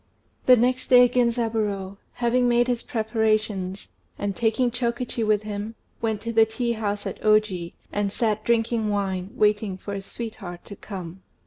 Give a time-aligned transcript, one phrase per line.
[0.47, 6.33] The next day Genzaburô, having made his preparations, and taking Chokichi with him, went to
[6.33, 11.21] the tea house at Oji, and sat drinking wine, waiting for his sweetheart to come.